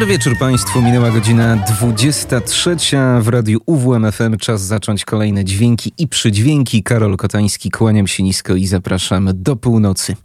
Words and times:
Dobry 0.00 0.14
wieczór 0.14 0.38
Państwu. 0.38 0.82
Minęła 0.82 1.10
godzina 1.10 1.56
23 1.56 2.76
w 3.20 3.28
radiu 3.28 3.60
UWMFM. 3.66 4.36
Czas 4.36 4.62
zacząć 4.62 5.04
kolejne 5.04 5.44
dźwięki 5.44 5.92
i 5.98 6.08
przydźwięki. 6.08 6.82
Karol 6.82 7.16
Kotański, 7.16 7.70
kłaniam 7.70 8.06
się 8.06 8.22
nisko 8.22 8.54
i 8.54 8.66
zapraszam 8.66 9.30
do 9.34 9.56
północy. 9.56 10.16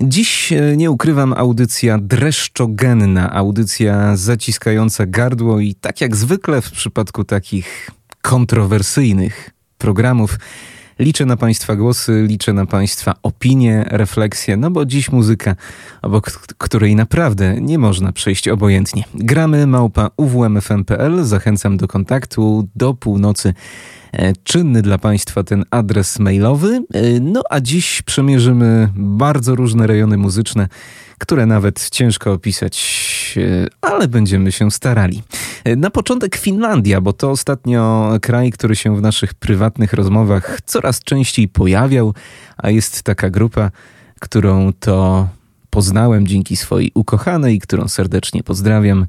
Dziś, 0.00 0.52
e, 0.52 0.76
nie 0.76 0.90
ukrywam, 0.90 1.32
audycja 1.32 1.98
dreszczogenna, 1.98 3.32
audycja 3.32 4.16
zaciskająca 4.16 5.06
gardło 5.06 5.60
i 5.60 5.74
tak 5.74 6.00
jak 6.00 6.16
zwykle 6.16 6.62
w 6.62 6.70
przypadku 6.70 7.24
takich 7.24 7.90
kontrowersyjnych 8.22 9.50
programów, 9.78 10.38
Liczę 10.98 11.26
na 11.26 11.36
Państwa 11.36 11.76
głosy, 11.76 12.24
liczę 12.28 12.52
na 12.52 12.66
Państwa 12.66 13.14
opinie, 13.22 13.84
refleksje, 13.88 14.56
no 14.56 14.70
bo 14.70 14.84
dziś 14.84 15.12
muzyka, 15.12 15.56
obok 16.02 16.30
której 16.58 16.96
naprawdę 16.96 17.60
nie 17.60 17.78
można 17.78 18.12
przejść 18.12 18.48
obojętnie. 18.48 19.04
Gramy 19.14 19.66
małpa 19.66 20.10
uwmfm.pl, 20.16 21.24
zachęcam 21.24 21.76
do 21.76 21.88
kontaktu 21.88 22.68
do 22.76 22.94
północy. 22.94 23.54
E, 24.16 24.32
czynny 24.44 24.82
dla 24.82 24.98
Państwa 24.98 25.42
ten 25.42 25.64
adres 25.70 26.18
mailowy. 26.18 26.82
E, 26.94 27.20
no 27.20 27.42
a 27.50 27.60
dziś 27.60 28.02
przemierzymy 28.02 28.88
bardzo 28.94 29.54
różne 29.54 29.86
rejony 29.86 30.16
muzyczne 30.16 30.68
które 31.18 31.46
nawet 31.46 31.90
ciężko 31.90 32.32
opisać, 32.32 33.34
e, 33.36 33.66
ale 33.80 34.08
będziemy 34.08 34.52
się 34.52 34.70
starali. 34.70 35.22
Na 35.76 35.90
początek 35.90 36.36
Finlandia, 36.36 37.00
bo 37.00 37.12
to 37.12 37.30
ostatnio 37.30 38.10
kraj, 38.22 38.50
który 38.50 38.76
się 38.76 38.96
w 38.96 39.02
naszych 39.02 39.34
prywatnych 39.34 39.92
rozmowach 39.92 40.58
coraz 40.64 41.00
częściej 41.00 41.48
pojawiał, 41.48 42.14
a 42.56 42.70
jest 42.70 43.02
taka 43.02 43.30
grupa, 43.30 43.70
którą 44.20 44.72
to 44.72 45.28
poznałem 45.70 46.26
dzięki 46.26 46.56
swojej 46.56 46.90
ukochanej, 46.94 47.60
którą 47.60 47.88
serdecznie 47.88 48.42
pozdrawiam 48.42 49.06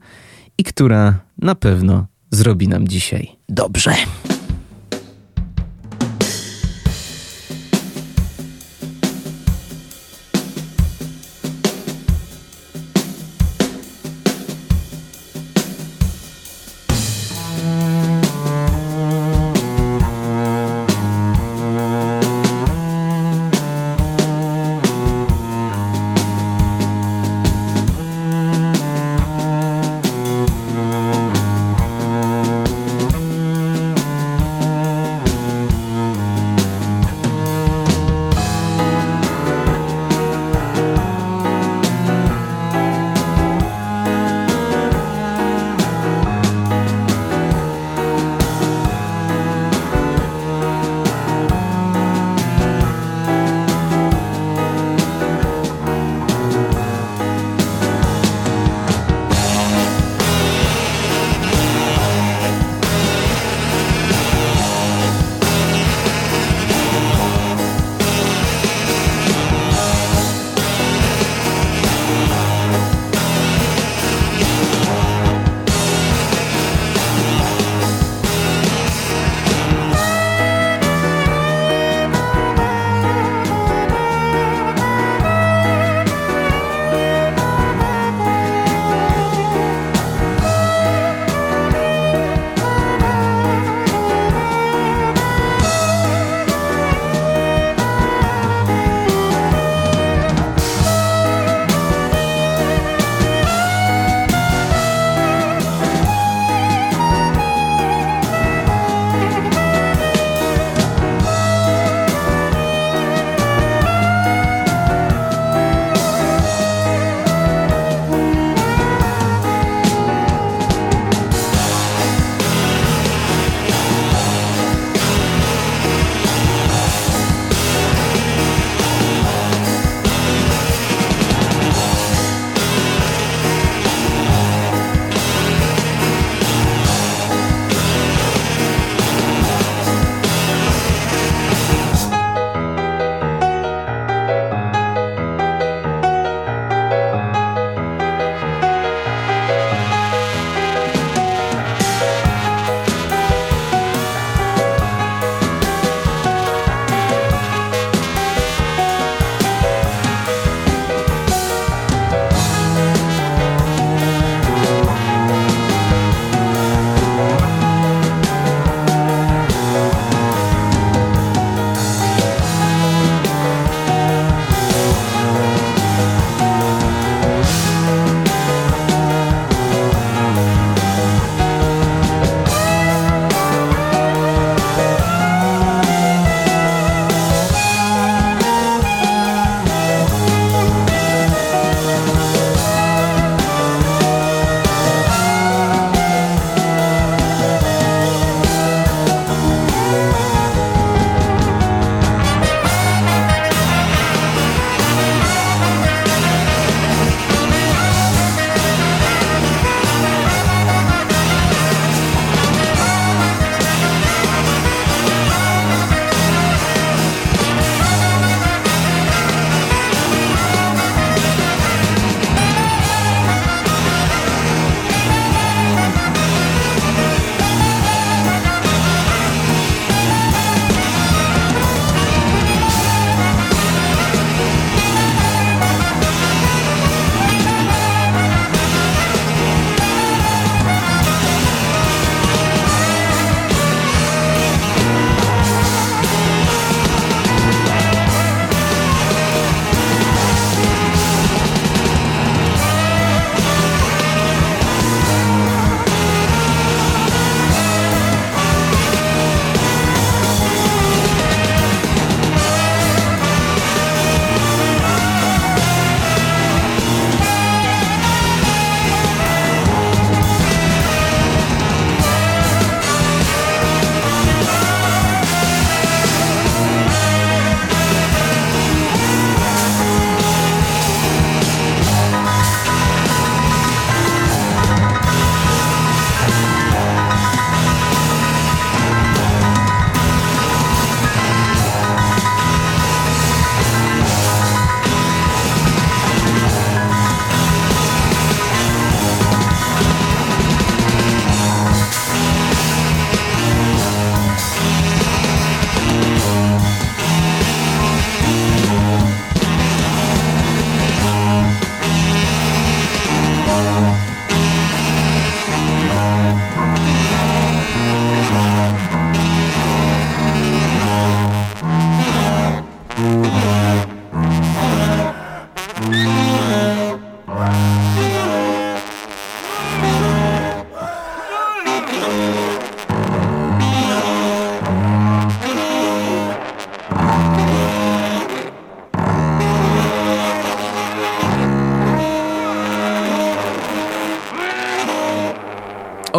i 0.57 0.63
która 0.63 1.19
na 1.37 1.55
pewno 1.55 2.05
zrobi 2.31 2.67
nam 2.67 2.87
dzisiaj 2.87 3.35
dobrze. 3.49 3.95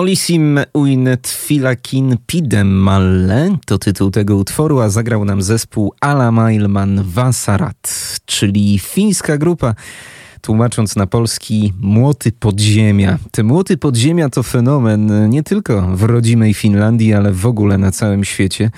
Molissim 0.09 0.57
uin 0.75 1.05
tfilakin 1.23 2.17
pidem 2.27 2.67
malle 2.67 3.59
to 3.67 3.79
tytuł 3.79 4.11
tego 4.11 4.37
utworu, 4.37 4.81
a 4.81 4.89
zagrał 4.89 5.25
nam 5.25 5.43
zespół 5.43 5.93
Alamailman 6.01 7.03
Vasarat, 7.05 8.19
czyli 8.27 8.79
fińska 8.79 9.39
grupa 9.39 9.75
tłumacząc 10.40 10.96
na 10.96 11.06
polski 11.06 11.73
młoty 11.81 12.32
podziemia. 12.32 13.19
Te 13.31 13.43
młoty 13.43 13.76
podziemia 13.76 14.29
to 14.29 14.43
fenomen 14.43 15.31
nie 15.31 15.43
tylko 15.43 15.96
w 15.96 16.02
rodzimej 16.02 16.55
Finlandii, 16.55 17.14
ale 17.14 17.32
w 17.32 17.46
ogóle 17.46 17.79
na 17.79 17.90
całym 17.90 18.25
świecie. 18.25 18.70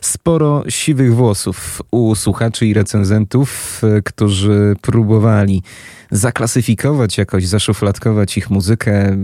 Sporo 0.00 0.64
siwych 0.68 1.14
włosów 1.14 1.82
u 1.90 2.14
słuchaczy 2.14 2.66
i 2.66 2.74
recenzentów, 2.74 3.80
którzy 4.04 4.76
próbowali 4.82 5.62
zaklasyfikować 6.10 7.18
jakoś, 7.18 7.46
zaszufladkować 7.46 8.38
ich 8.38 8.50
muzykę. 8.50 9.16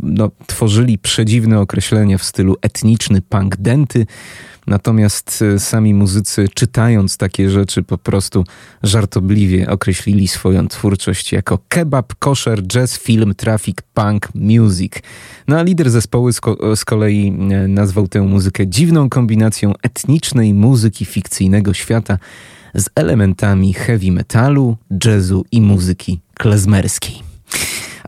No, 0.00 0.30
tworzyli 0.46 0.98
przedziwne 0.98 1.60
określenia 1.60 2.18
w 2.18 2.24
stylu 2.24 2.56
etniczny 2.62 3.22
punk 3.22 3.56
denty, 3.56 4.06
Natomiast 4.68 5.42
y, 5.42 5.58
sami 5.58 5.94
muzycy, 5.94 6.48
czytając 6.54 7.16
takie 7.16 7.50
rzeczy, 7.50 7.82
po 7.82 7.98
prostu 7.98 8.44
żartobliwie 8.82 9.70
określili 9.70 10.28
swoją 10.28 10.68
twórczość 10.68 11.32
jako 11.32 11.58
kebab, 11.68 12.14
kosher, 12.14 12.62
jazz, 12.66 12.98
film, 12.98 13.34
traffic, 13.34 13.76
punk, 13.94 14.28
music. 14.34 14.92
No 15.48 15.58
a 15.58 15.62
lider 15.62 15.90
zespołu 15.90 16.32
z, 16.32 16.40
ko 16.40 16.76
z 16.76 16.84
kolei 16.84 17.32
y, 17.64 17.68
nazwał 17.68 18.08
tę 18.08 18.22
muzykę 18.22 18.66
dziwną 18.66 19.08
kombinacją 19.08 19.72
etnicznej 19.82 20.54
muzyki 20.54 21.04
fikcyjnego 21.04 21.74
świata 21.74 22.18
z 22.74 22.88
elementami 22.94 23.74
heavy 23.74 24.12
metalu, 24.12 24.76
jazzu 25.04 25.44
i 25.52 25.60
muzyki 25.60 26.20
klezmerskiej. 26.34 27.22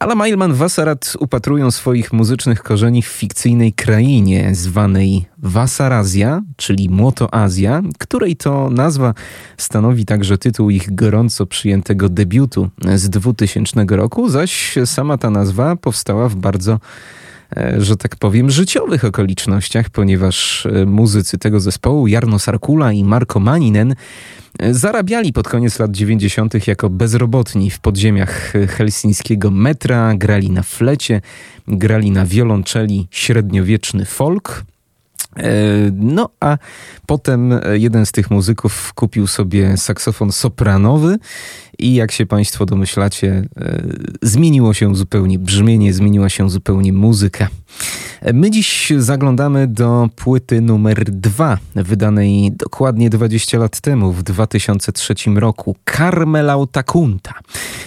Ale 0.00 0.14
Mailman 0.14 0.55
Vasarat 0.55 1.17
upatrują 1.19 1.70
swoich 1.70 2.12
muzycznych 2.12 2.62
korzeni 2.62 3.02
w 3.02 3.06
fikcyjnej 3.06 3.73
krainie 3.73 4.55
zwanej 4.55 5.26
Vasarazja, 5.38 6.43
czyli 6.56 6.88
Młotoazja, 6.88 7.82
której 7.99 8.37
to 8.37 8.70
nazwa 8.70 9.14
stanowi 9.56 10.05
także 10.05 10.38
tytuł 10.38 10.70
ich 10.70 10.94
gorąco 10.94 11.47
przyjętego 11.47 12.08
debiutu 12.08 12.69
z 12.94 13.10
2000 13.10 13.84
roku, 13.89 14.29
zaś 14.29 14.75
sama 14.84 15.19
ta 15.19 15.31
nazwa 15.31 15.77
powstała 15.77 16.29
w 16.29 16.36
bardzo 16.36 16.79
że 17.79 17.97
tak 17.97 18.17
powiem, 18.17 18.51
życiowych 18.51 19.05
okolicznościach, 19.05 19.91
ponieważ 19.91 20.67
e, 20.67 20.87
muzycy 20.87 21.39
tego 21.39 21.61
zespołu, 21.61 22.07
Jarno 22.07 22.39
Sarkula 22.39 22.93
i 22.93 23.05
Marko 23.05 23.41
Maninen, 23.41 23.95
Zarabiali 24.71 25.33
pod 25.33 25.49
koniec 25.49 25.79
lat 25.79 25.91
90. 25.91 26.67
jako 26.67 26.91
bezrobotni 26.91 27.71
w 27.71 27.79
podziemiach 27.79 28.53
helsińskiego 28.69 29.51
metra, 29.51 30.15
grali 30.15 30.51
na 30.51 30.63
flecie, 30.63 31.21
grali 31.69 32.11
na 32.11 32.27
wiolonczeli 32.27 33.09
średniowieczny 33.11 34.05
folk. 34.05 34.65
E, 35.37 35.43
no 35.93 36.29
a 36.41 36.58
potem 37.06 37.60
jeden 37.72 38.06
z 38.06 38.13
tych 38.13 38.31
muzyków 38.31 38.93
kupił 38.94 39.27
sobie 39.27 39.77
saksofon 39.77 40.32
sopranowy 40.32 41.19
i 41.79 41.94
jak 41.94 42.13
się 42.13 42.27
Państwo 42.27 42.67
domyślacie, 42.67 43.44
e, 43.56 43.82
zmieniło 44.22 44.75
się 44.75 44.96
zupełnie 44.96 45.39
brzmienie, 45.39 45.93
zmieniła 45.93 46.29
się 46.29 46.51
zupełnie 46.51 46.93
muzyka. 46.93 47.49
My 48.34 48.51
dziś 48.51 48.93
zaglądamy 48.99 49.67
do 49.67 50.08
płyty 50.17 50.60
numer 50.60 51.05
dwa, 51.05 51.58
wydanej 51.75 52.53
dokładnie 52.53 53.10
20 53.10 53.58
lat 53.58 53.81
temu, 53.81 54.13
w 54.13 54.22
2003 54.22 55.15
roku. 55.37 55.77
Carmelauta 55.96 56.82
Kunta. 56.82 57.34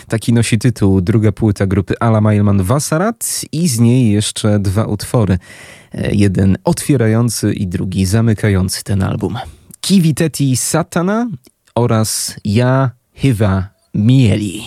Taki 0.07 0.33
nosi 0.33 0.59
tytuł 0.59 1.01
druga 1.01 1.31
płyta 1.31 1.65
grupy 1.67 1.99
Ala 1.99 2.21
Mailman 2.21 2.63
Vasarat 2.63 3.41
i 3.51 3.67
z 3.67 3.79
niej 3.79 4.11
jeszcze 4.11 4.59
dwa 4.59 4.85
utwory. 4.85 5.37
Jeden 6.11 6.57
otwierający 6.63 7.53
i 7.53 7.67
drugi 7.67 8.05
zamykający 8.05 8.83
ten 8.83 9.03
album. 9.03 9.37
Kiviteti 9.81 10.57
Satana 10.57 11.29
oraz 11.75 12.35
Ja 12.43 12.91
Hyva 13.13 13.69
Mieli. 13.93 14.63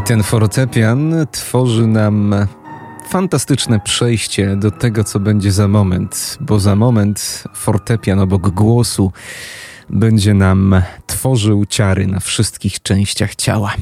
Ten 0.00 0.22
fortepian 0.22 1.26
tworzy 1.32 1.86
nam 1.86 2.34
fantastyczne 3.08 3.80
przejście 3.80 4.56
do 4.56 4.70
tego, 4.70 5.04
co 5.04 5.20
będzie 5.20 5.52
za 5.52 5.68
moment, 5.68 6.38
bo 6.40 6.60
za 6.60 6.76
moment 6.76 7.44
fortepian 7.54 8.18
obok 8.18 8.48
głosu 8.48 9.12
będzie 9.90 10.34
nam 10.34 10.82
tworzył 11.06 11.66
ciary 11.66 12.06
na 12.06 12.20
wszystkich 12.20 12.82
częściach 12.82 13.34
ciała. 13.34 13.74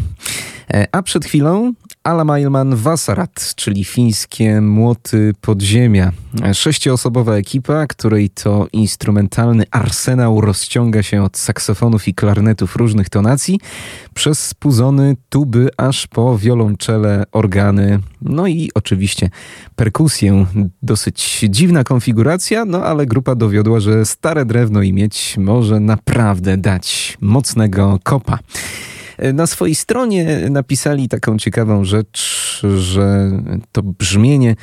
E, 0.71 0.87
a 0.93 1.03
przed 1.03 1.25
chwilą 1.25 1.73
Alamailman 2.07 2.77
Vasarat, 2.77 3.53
czyli 3.57 3.85
fińskie 3.85 4.61
młoty 4.61 5.33
podziemia. 5.41 6.13
Sześcioosobowa 6.53 7.35
ekipa, 7.35 7.87
której 7.87 8.31
to 8.31 8.67
instrumentalny 8.73 9.65
arsenał 9.71 10.41
rozciąga 10.41 11.03
się 11.03 11.23
od 11.23 11.37
saksofonów 11.37 12.09
i 12.09 12.15
klarnetów 12.15 12.77
różnych 12.77 13.09
tonacji 13.09 13.61
przez 14.15 14.47
spuzony, 14.47 15.17
tuby, 15.29 15.69
aż 15.77 16.07
po 16.07 16.39
wiolonczele, 16.39 17.25
organy, 17.33 17.99
no 18.23 18.47
i 18.47 18.71
oczywiście 18.75 19.31
perkusję. 19.77 20.47
Dosyć 20.83 21.45
dziwna 21.49 21.85
konfiguracja, 21.85 22.65
no 22.65 22.85
ale 22.85 23.07
grupa 23.07 23.35
dowiodła, 23.35 23.81
że 23.81 24.05
stare 24.05 24.45
drewno 24.45 24.83
i 24.83 24.93
mieć 24.93 25.37
może 25.39 25.81
naprawdę 25.81 26.57
dać 26.57 27.19
mocnego 27.21 27.99
kopa. 28.03 28.39
Na 29.35 29.47
swojej 29.47 29.75
stronie 29.75 30.51
napisali 30.51 31.09
taką 31.09 31.39
ciekawą 31.39 31.85
rzecz, 31.85 32.63
że 32.79 33.31
to 33.73 33.83
brzmienie 33.83 34.57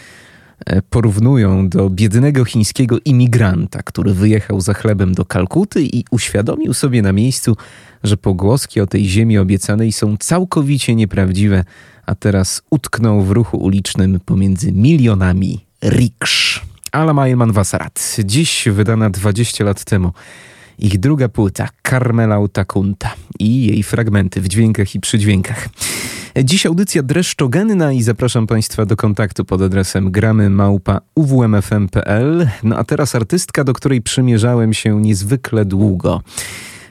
e, 0.66 0.82
porównują 0.82 1.70
do 1.70 1.89
biednego 1.89 2.46
chińskiego 2.46 2.98
imigranta, 3.06 3.84
który 3.84 4.13
wyjechał 4.13 4.62
za 4.62 4.74
chlebem 4.74 5.13
do 5.13 5.26
Kalkuty 5.26 5.84
i 5.84 6.06
uświadomił 6.12 6.74
sobie 6.74 7.02
na 7.02 7.13
miejscu, 7.13 7.58
że 8.04 8.18
pogłoski 8.18 8.82
o 8.82 8.88
tej 8.88 9.06
ziemi 9.06 9.38
obiecanej 9.38 9.92
są 9.92 10.18
całkowicie 10.18 10.96
nieprawdziwe, 10.96 11.63
a 12.06 12.16
teraz 12.16 12.62
utknął 12.70 13.22
w 13.22 13.32
ruchu 13.32 13.58
ulicznym 13.58 14.20
pomiędzy 14.26 14.72
milionami 14.72 15.66
riksz. 15.84 16.62
Alama 16.92 17.28
Ilman 17.28 17.52
Vasarat, 17.52 18.16
dziś 18.24 18.66
wydana 18.72 19.10
20 19.10 19.63
lat 19.63 19.84
temu. 19.84 20.12
Ich 20.80 21.00
druga 21.00 21.30
płyta, 21.30 21.70
Carmela 21.90 22.40
Utakunta 22.40 23.14
i 23.40 23.66
jej 23.66 23.84
fragmenty 23.84 24.42
w 24.42 24.48
dźwiękach 24.48 24.96
i 24.96 25.00
przydźwiękach. 25.00 25.70
Dziś 26.44 26.66
audycja 26.66 27.04
dreszczogenna 27.04 27.92
i 27.92 28.02
zapraszam 28.02 28.48
Państwa 28.48 28.86
do 28.86 28.96
kontaktu 28.96 29.46
pod 29.46 29.62
adresem 29.62 30.12
gramy 30.12 30.52
uwmfm.pl. 31.16 32.50
No 32.64 32.78
a 32.78 32.84
teraz 32.84 33.16
artystka, 33.16 33.64
do 33.64 33.74
której 33.74 34.02
przymierzałem 34.02 34.74
się 34.74 35.02
niezwykle 35.02 35.66
długo. 35.66 36.22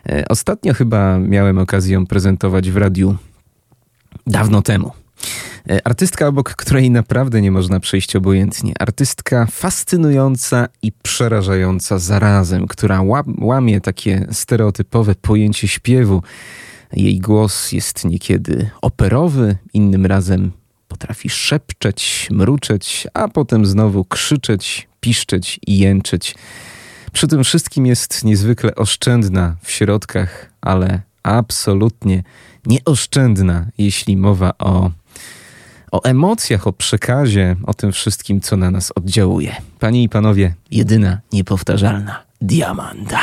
E, 0.08 0.24
ostatnio 0.28 0.74
chyba 0.74 1.18
miałem 1.18 1.58
okazję 1.58 2.06
prezentować 2.06 2.70
w 2.70 2.76
radiu 2.76 3.16
dawno 4.26 4.62
temu. 4.62 4.92
E, 5.70 5.86
artystka, 5.86 6.26
obok 6.26 6.54
której 6.54 6.90
naprawdę 6.90 7.40
nie 7.40 7.50
można 7.50 7.80
przejść 7.80 8.16
obojętnie. 8.16 8.74
Artystka 8.78 9.46
fascynująca 9.46 10.68
i 10.82 10.92
przerażająca 10.92 11.98
zarazem, 11.98 12.66
która 12.66 13.02
łamie 13.38 13.80
takie 13.80 14.26
stereotypowe 14.30 15.14
pojęcie 15.14 15.68
śpiewu. 15.68 16.22
Jej 16.92 17.18
głos 17.18 17.72
jest 17.72 18.04
niekiedy 18.04 18.70
operowy, 18.82 19.56
innym 19.72 20.06
razem 20.06 20.52
potrafi 20.88 21.30
szepczeć, 21.30 22.28
mruczeć, 22.30 23.06
a 23.14 23.28
potem 23.28 23.66
znowu 23.66 24.04
krzyczeć, 24.04 24.88
piszczeć 25.00 25.60
i 25.66 25.78
jęczeć. 25.78 26.34
Przy 27.12 27.28
tym 27.28 27.44
wszystkim 27.44 27.86
jest 27.86 28.24
niezwykle 28.24 28.74
oszczędna 28.74 29.56
w 29.62 29.70
środkach, 29.70 30.50
ale 30.60 31.00
absolutnie 31.22 32.22
nieoszczędna, 32.66 33.66
jeśli 33.78 34.16
mowa 34.16 34.52
o 34.58 34.90
o 35.92 36.02
emocjach, 36.04 36.66
o 36.66 36.72
przekazie, 36.72 37.56
o 37.66 37.74
tym 37.74 37.92
wszystkim, 37.92 38.40
co 38.40 38.56
na 38.56 38.70
nas 38.70 38.92
oddziałuje. 38.96 39.56
Panie 39.78 40.02
i 40.02 40.08
panowie, 40.08 40.54
jedyna, 40.70 41.18
niepowtarzalna 41.32 42.22
Diamanda. 42.40 43.20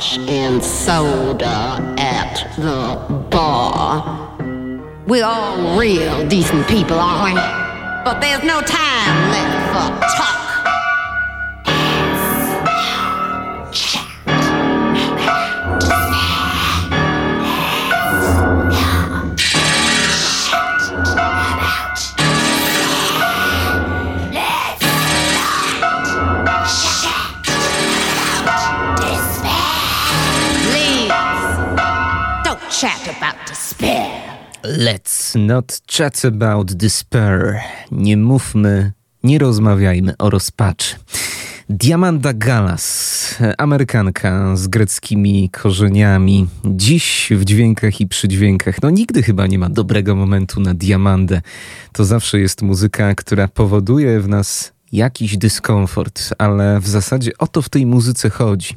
Scotch 0.00 0.18
and 0.28 0.62
soda 0.62 1.94
at 1.98 2.54
the 2.56 3.24
bar. 3.30 4.36
We're 5.06 5.24
all 5.24 5.78
real 5.78 6.26
decent 6.28 6.66
people, 6.68 6.98
aren't 6.98 7.34
we? 7.34 7.40
But 8.04 8.20
there's 8.20 8.42
no 8.42 8.60
time 8.62 9.30
left 9.30 9.66
for 9.72 10.16
talk. 10.16 10.49
Let's 34.80 35.38
not 35.38 35.80
chat 35.96 36.24
about 36.24 36.72
despair. 36.72 37.60
Nie 37.92 38.16
mówmy, 38.16 38.92
nie 39.22 39.38
rozmawiajmy 39.38 40.14
o 40.18 40.30
rozpaczy. 40.30 40.96
Diamanda 41.70 42.32
Galas, 42.32 43.38
Amerykanka 43.58 44.56
z 44.56 44.68
greckimi 44.68 45.50
korzeniami. 45.50 46.46
Dziś 46.64 47.28
w 47.30 47.44
dźwiękach 47.44 48.00
i 48.00 48.06
przydźwiękach, 48.06 48.82
no 48.82 48.90
nigdy 48.90 49.22
chyba 49.22 49.46
nie 49.46 49.58
ma 49.58 49.68
dobrego 49.68 50.16
momentu 50.16 50.60
na 50.60 50.74
Diamandę. 50.74 51.42
To 51.92 52.04
zawsze 52.04 52.40
jest 52.40 52.62
muzyka, 52.62 53.14
która 53.14 53.48
powoduje 53.48 54.20
w 54.20 54.28
nas 54.28 54.72
jakiś 54.92 55.36
dyskomfort, 55.36 56.34
ale 56.38 56.80
w 56.80 56.88
zasadzie 56.88 57.30
o 57.38 57.46
to 57.46 57.62
w 57.62 57.68
tej 57.68 57.86
muzyce 57.86 58.30
chodzi. 58.30 58.74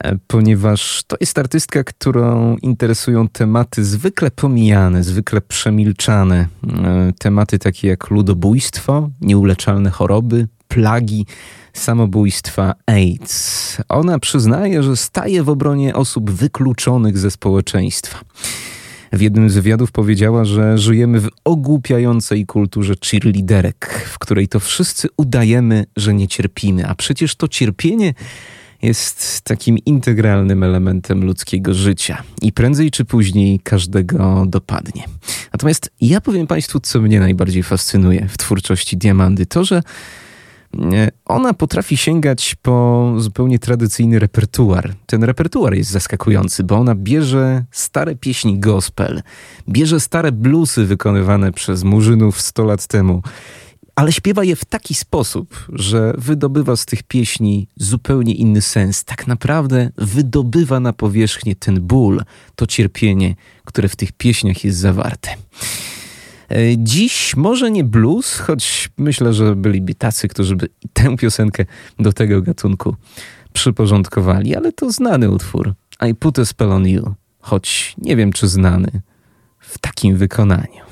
E, 0.00 0.18
ponieważ 0.26 1.02
to 1.06 1.16
jest 1.20 1.38
artystka, 1.38 1.84
którą 1.84 2.56
interesują 2.56 3.28
tematy 3.28 3.84
zwykle 3.84 4.30
pomijane, 4.30 5.04
zwykle 5.04 5.40
przemilczane. 5.40 6.46
E, 6.84 7.12
tematy 7.18 7.58
takie 7.58 7.88
jak 7.88 8.10
ludobójstwo, 8.10 9.10
nieuleczalne 9.20 9.90
choroby, 9.90 10.48
plagi, 10.68 11.26
samobójstwa, 11.72 12.74
AIDS. 12.86 13.76
Ona 13.88 14.18
przyznaje, 14.18 14.82
że 14.82 14.96
staje 14.96 15.42
w 15.42 15.48
obronie 15.48 15.94
osób 15.94 16.30
wykluczonych 16.30 17.18
ze 17.18 17.30
społeczeństwa. 17.30 18.20
W 19.12 19.20
jednym 19.20 19.50
z 19.50 19.54
wywiadów 19.54 19.92
powiedziała, 19.92 20.44
że 20.44 20.78
żyjemy 20.78 21.20
w 21.20 21.28
ogłupiającej 21.44 22.46
kulturze 22.46 22.94
cheerleaderek, 23.10 24.08
w 24.12 24.18
której 24.18 24.48
to 24.48 24.60
wszyscy 24.60 25.08
udajemy, 25.16 25.84
że 25.96 26.14
nie 26.14 26.28
cierpimy, 26.28 26.86
a 26.86 26.94
przecież 26.94 27.34
to 27.36 27.48
cierpienie 27.48 28.14
jest 28.82 29.40
takim 29.40 29.78
integralnym 29.78 30.62
elementem 30.62 31.24
ludzkiego 31.24 31.74
życia 31.74 32.22
i 32.42 32.52
prędzej 32.52 32.90
czy 32.90 33.04
później 33.04 33.60
każdego 33.60 34.44
dopadnie. 34.46 35.04
Natomiast 35.52 35.90
ja 36.00 36.20
powiem 36.20 36.46
Państwu, 36.46 36.80
co 36.80 37.00
mnie 37.00 37.20
najbardziej 37.20 37.62
fascynuje 37.62 38.28
w 38.28 38.38
twórczości 38.38 38.96
Diamandy, 38.96 39.46
to 39.46 39.64
że 39.64 39.82
e, 40.78 41.08
ona 41.24 41.54
potrafi 41.54 41.96
sięgać 41.96 42.54
po 42.62 43.14
zupełnie 43.18 43.58
tradycyjny 43.58 44.18
repertuar. 44.18 44.94
Ten 45.06 45.24
repertuar 45.24 45.74
jest 45.74 45.90
zaskakujący, 45.90 46.64
bo 46.64 46.76
ona 46.76 46.94
bierze 46.94 47.64
stare 47.70 48.16
pieśni 48.16 48.60
gospel, 48.60 49.22
bierze 49.68 50.00
stare 50.00 50.32
bluesy 50.32 50.84
wykonywane 50.84 51.52
przez 51.52 51.84
murzynów 51.84 52.40
100 52.40 52.64
lat 52.64 52.86
temu 52.86 53.22
ale 53.98 54.12
śpiewa 54.12 54.44
je 54.44 54.56
w 54.56 54.64
taki 54.64 54.94
sposób, 54.94 55.66
że 55.72 56.14
wydobywa 56.18 56.76
z 56.76 56.86
tych 56.86 57.02
pieśni 57.02 57.68
zupełnie 57.76 58.34
inny 58.34 58.62
sens. 58.62 59.04
Tak 59.04 59.26
naprawdę 59.26 59.90
wydobywa 59.96 60.80
na 60.80 60.92
powierzchnię 60.92 61.56
ten 61.56 61.80
ból, 61.80 62.22
to 62.54 62.66
cierpienie, 62.66 63.34
które 63.64 63.88
w 63.88 63.96
tych 63.96 64.12
pieśniach 64.12 64.64
jest 64.64 64.78
zawarte. 64.78 65.30
E, 65.30 65.36
dziś 66.76 67.36
może 67.36 67.70
nie 67.70 67.84
blues, 67.84 68.38
choć 68.38 68.90
myślę, 68.98 69.32
że 69.32 69.56
byliby 69.56 69.94
tacy, 69.94 70.28
którzy 70.28 70.56
by 70.56 70.68
tę 70.92 71.16
piosenkę 71.16 71.64
do 71.98 72.12
tego 72.12 72.42
gatunku 72.42 72.96
przyporządkowali, 73.52 74.56
ale 74.56 74.72
to 74.72 74.92
znany 74.92 75.30
utwór. 75.30 75.74
I 76.10 76.14
put 76.14 76.38
a 76.38 76.44
spell 76.44 76.72
on 76.72 76.88
you, 76.88 77.14
choć 77.40 77.94
nie 77.98 78.16
wiem, 78.16 78.32
czy 78.32 78.48
znany 78.48 78.90
w 79.58 79.78
takim 79.78 80.16
wykonaniu. 80.16 80.87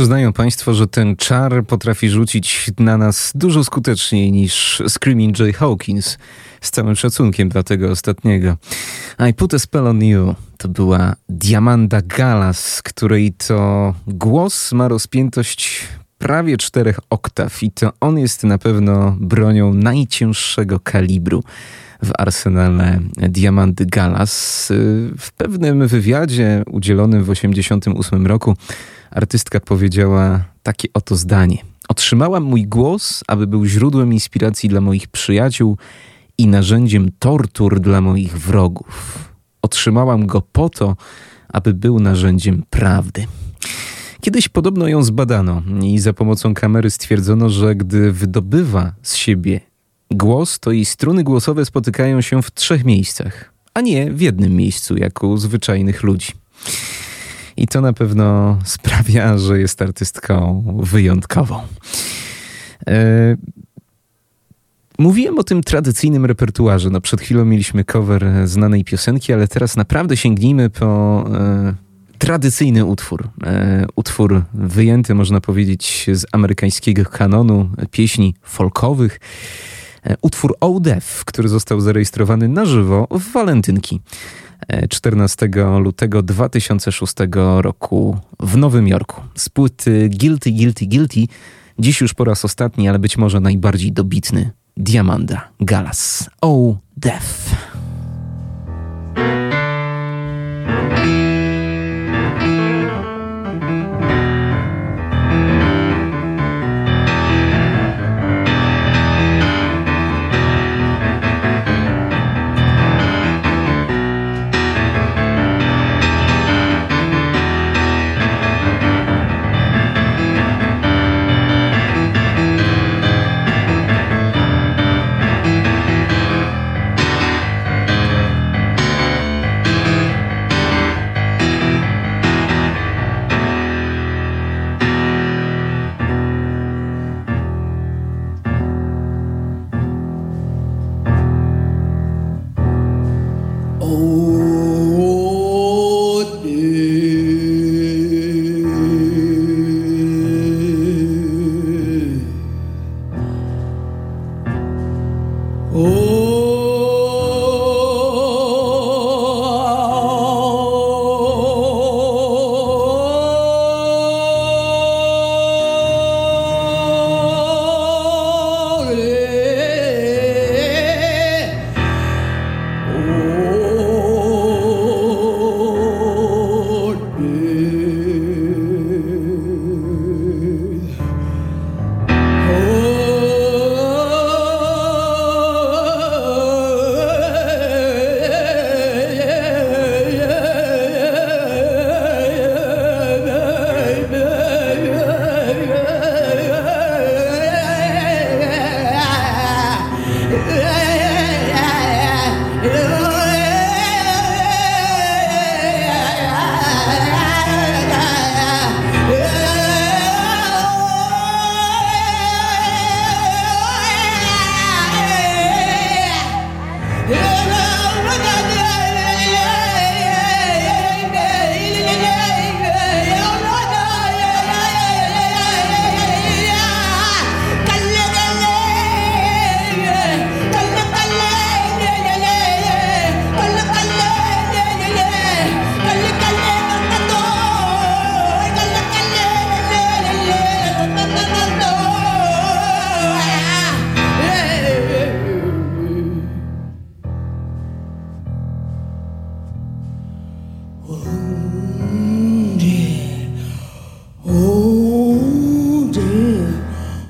Przyznają 0.00 0.32
Państwo, 0.32 0.74
że 0.74 0.86
ten 0.86 1.16
czar 1.16 1.64
potrafi 1.66 2.10
rzucić 2.10 2.70
na 2.78 2.96
nas 2.96 3.32
dużo 3.34 3.64
skuteczniej 3.64 4.32
niż 4.32 4.82
Screaming 4.88 5.38
Jay 5.38 5.52
Hawkins. 5.52 6.18
Z 6.60 6.70
całym 6.70 6.96
szacunkiem 6.96 7.48
dla 7.48 7.62
tego 7.62 7.90
ostatniego. 7.90 8.56
I 9.30 9.34
Put 9.34 9.54
a 9.54 9.58
Spell 9.58 9.86
on 9.86 10.04
You 10.04 10.34
to 10.58 10.68
była 10.68 11.16
Diamanda 11.28 12.02
Galas, 12.02 12.82
której 12.82 13.32
to 13.32 13.94
głos 14.06 14.72
ma 14.72 14.88
rozpiętość 14.88 15.88
prawie 16.18 16.56
czterech 16.56 16.98
oktaw 17.10 17.62
i 17.62 17.70
to 17.70 17.92
on 18.00 18.18
jest 18.18 18.44
na 18.44 18.58
pewno 18.58 19.16
bronią 19.20 19.74
najcięższego 19.74 20.80
kalibru 20.80 21.44
w 22.02 22.10
arsenale 22.18 23.00
Diamandy 23.16 23.86
Galas. 23.86 24.68
W 25.18 25.32
pewnym 25.36 25.88
wywiadzie 25.88 26.62
udzielonym 26.70 27.24
w 27.24 27.28
1988 27.28 28.26
roku 28.26 28.56
artystka 29.10 29.60
powiedziała 29.60 30.44
takie 30.62 30.88
oto 30.94 31.16
zdanie. 31.16 31.58
Otrzymałam 31.88 32.42
mój 32.42 32.66
głos, 32.66 33.24
aby 33.26 33.46
był 33.46 33.66
źródłem 33.66 34.12
inspiracji 34.12 34.68
dla 34.68 34.80
moich 34.80 35.08
przyjaciół 35.08 35.76
i 36.38 36.46
narzędziem 36.46 37.10
tortur 37.18 37.80
dla 37.80 38.00
moich 38.00 38.38
wrogów. 38.38 39.18
Otrzymałam 39.62 40.26
go 40.26 40.42
po 40.52 40.68
to, 40.68 40.96
aby 41.48 41.74
był 41.74 42.00
narzędziem 42.00 42.62
prawdy. 42.70 43.26
Kiedyś 44.20 44.48
podobno 44.48 44.88
ją 44.88 45.02
zbadano 45.02 45.62
i 45.82 45.98
za 45.98 46.12
pomocą 46.12 46.54
kamery 46.54 46.90
stwierdzono, 46.90 47.48
że 47.48 47.74
gdy 47.74 48.12
wydobywa 48.12 48.92
z 49.02 49.14
siebie 49.14 49.69
głos, 50.10 50.58
to 50.58 50.72
jej 50.72 50.84
struny 50.84 51.24
głosowe 51.24 51.64
spotykają 51.64 52.20
się 52.20 52.42
w 52.42 52.50
trzech 52.50 52.84
miejscach, 52.84 53.52
a 53.74 53.80
nie 53.80 54.12
w 54.12 54.20
jednym 54.20 54.56
miejscu, 54.56 54.96
jak 54.96 55.22
u 55.22 55.36
zwyczajnych 55.36 56.02
ludzi. 56.02 56.32
I 57.56 57.66
to 57.66 57.80
na 57.80 57.92
pewno 57.92 58.58
sprawia, 58.64 59.38
że 59.38 59.60
jest 59.60 59.82
artystką 59.82 60.64
wyjątkową. 60.78 61.60
E, 62.86 63.36
mówiłem 64.98 65.38
o 65.38 65.44
tym 65.44 65.62
tradycyjnym 65.62 66.26
repertuarze. 66.26 66.90
No, 66.90 67.00
przed 67.00 67.20
chwilą 67.20 67.44
mieliśmy 67.44 67.84
cover 67.84 68.26
znanej 68.44 68.84
piosenki, 68.84 69.32
ale 69.32 69.48
teraz 69.48 69.76
naprawdę 69.76 70.16
sięgnijmy 70.16 70.70
po 70.70 71.24
e, 71.34 71.74
tradycyjny 72.18 72.84
utwór. 72.84 73.28
E, 73.44 73.86
utwór 73.96 74.42
wyjęty, 74.54 75.14
można 75.14 75.40
powiedzieć, 75.40 76.06
z 76.12 76.26
amerykańskiego 76.32 77.04
kanonu 77.04 77.70
pieśni 77.90 78.34
folkowych. 78.42 79.20
E, 80.06 80.16
utwór 80.22 80.56
Death, 80.80 81.24
który 81.24 81.48
został 81.48 81.80
zarejestrowany 81.80 82.48
na 82.48 82.64
żywo 82.64 83.08
w 83.10 83.32
Walentynki. 83.32 84.00
14 84.90 85.48
lutego 85.78 86.22
2006 86.22 87.14
roku 87.60 88.18
w 88.40 88.56
Nowym 88.56 88.88
Jorku. 88.88 89.22
Z 89.34 89.48
płyty 89.48 90.08
Guilty, 90.08 90.50
Guilty, 90.50 90.86
Guilty, 90.86 91.24
dziś 91.78 92.00
już 92.00 92.14
po 92.14 92.24
raz 92.24 92.44
ostatni, 92.44 92.88
ale 92.88 92.98
być 92.98 93.16
może 93.16 93.40
najbardziej 93.40 93.92
dobitny, 93.92 94.50
Diamanda 94.76 95.48
Galas. 95.60 96.30
Oh, 96.40 96.76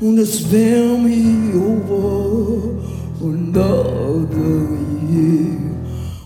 und 0.01 0.19
es 0.19 0.51
wär 0.51 0.81
over 1.55 2.79
another 3.21 4.79
year. 5.09 5.61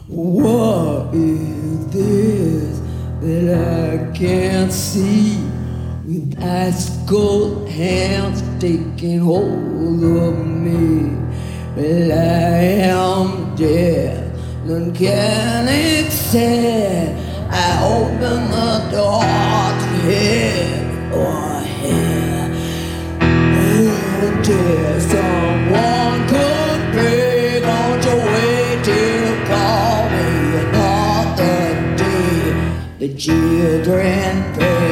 What 0.06 1.12
is 1.12 1.86
this 1.90 2.80
that 3.20 3.48
I 3.52 4.16
can't 4.16 4.72
see? 4.72 5.38
With 6.06 6.38
ice 6.40 6.90
cold 7.08 7.68
hands 7.68 8.42
taking 8.60 9.20
hold 9.20 10.04
of 10.04 10.46
me. 10.46 11.10
Well, 11.76 12.12
I 12.12 12.92
am 12.92 13.56
dead, 13.56 14.32
none 14.64 14.92
can 14.92 15.66
accept. 15.66 17.18
I 17.50 17.82
open 17.82 18.50
the 18.50 18.90
door 18.92 19.22
to 19.80 19.88
heaven 20.06 21.12
or 21.12 21.60
hell 21.60 22.23
till 24.44 25.00
someone 25.00 26.28
could 26.28 26.80
pray, 26.92 27.60
Don't 27.60 28.04
you 28.04 28.16
wait 28.32 28.84
till 28.84 29.46
call 29.48 30.10
me 30.10 30.26
another 30.64 31.96
day. 31.96 32.52
The 32.98 33.14
children 33.14 34.54
pray. 34.54 34.84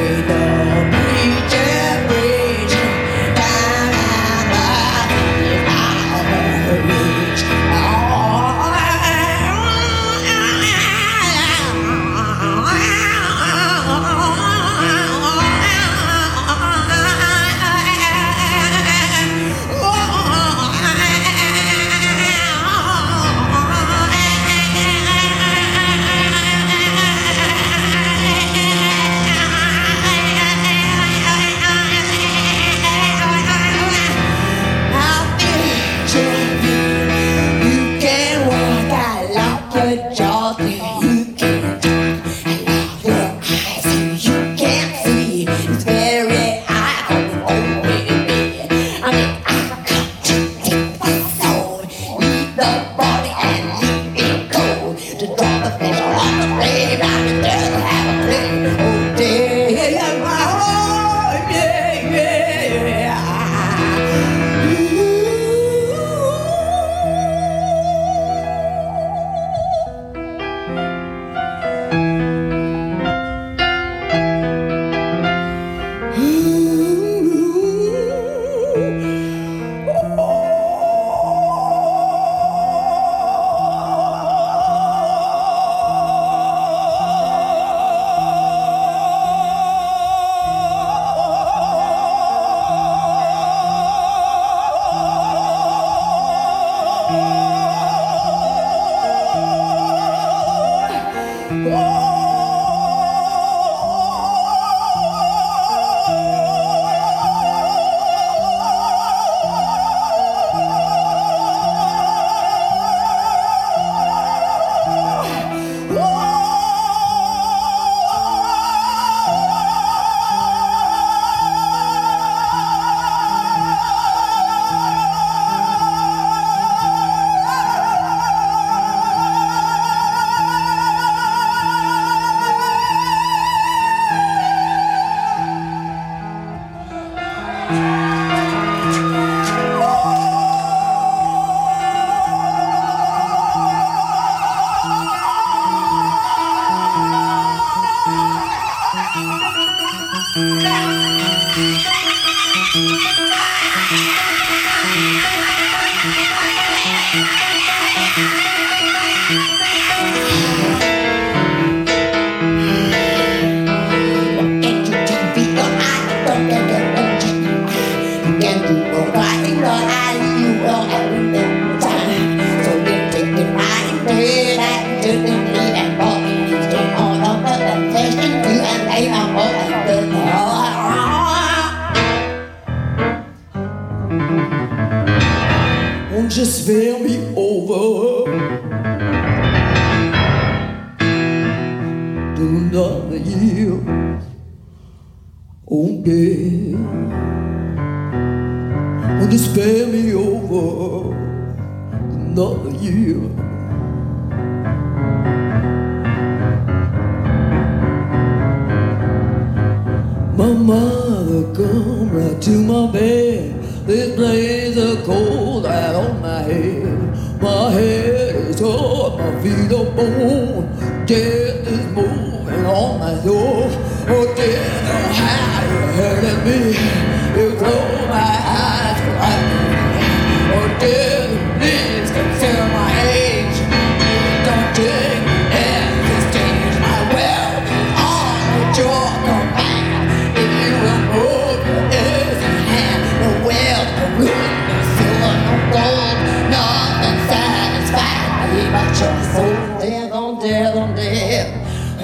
Oh, 223.45 224.05
oh, 224.07 224.35
dear, 224.35 224.63
how 224.87 225.63
you 225.69 225.79
hurting 225.97 226.43
me? 226.45 226.72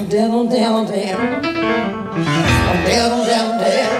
devil, 0.09 0.47
devil, 0.47 0.85
devil. 0.85 1.17
Devil, 2.85 3.25
devil, 3.25 3.59
devil. 3.59 3.98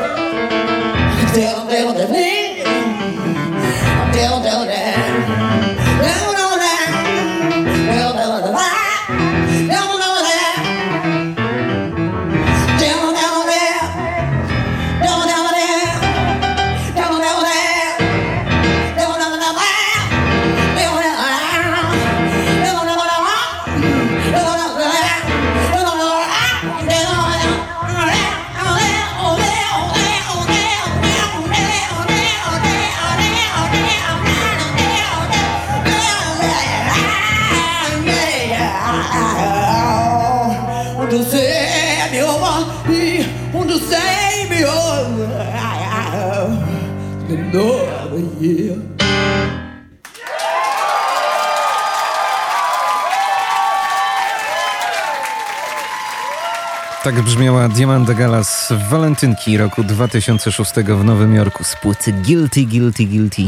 Brzmiała 57.40 57.70
Diamanda 57.70 58.14
Galas 58.14 58.68
w 58.72 58.90
walentynki 58.90 59.58
roku 59.58 59.84
2006 59.84 60.72
w 60.72 61.04
Nowym 61.04 61.36
Jorku 61.36 61.64
z 61.64 61.76
płyty 61.76 62.14
Guilty, 62.14 62.66
Guilty, 62.66 63.06
Guilty. 63.06 63.42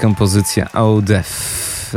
Kompozycja 0.00 0.68
Death. 1.02 1.30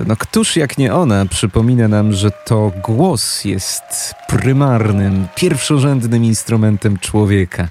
No 0.06 0.16
któż 0.16 0.56
jak 0.56 0.78
nie 0.78 0.94
ona 0.94 1.26
przypomina 1.26 1.88
nam, 1.88 2.14
że 2.14 2.32
to 2.46 2.72
głos 2.84 3.46
jest 3.46 4.14
prymarnym, 4.28 5.28
pierwszorzędnym 5.36 6.26
instrumentem 6.26 7.00
człowieka 7.00 7.68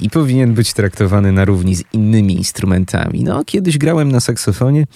i 0.00 0.10
powinien 0.10 0.54
być 0.54 0.72
traktowany 0.72 1.32
na 1.32 1.44
równi 1.44 1.76
z 1.76 1.84
innymi 1.92 2.36
instrumentami. 2.36 3.24
No, 3.24 3.44
kiedyś 3.44 3.78
grałem 3.78 4.12
na 4.12 4.20
saksofonie 4.20 4.86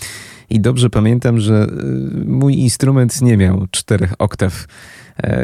i 0.50 0.60
dobrze 0.60 0.90
pamiętam, 0.90 1.40
że 1.40 1.64
y, 1.64 2.24
mój 2.24 2.54
instrument 2.54 3.22
nie 3.22 3.36
miał 3.36 3.66
czterech 3.70 4.12
oktaw 4.18 4.66